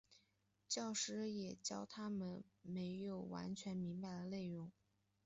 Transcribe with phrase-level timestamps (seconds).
[0.67, 4.71] 教师也要教他们没有完全明白的内容。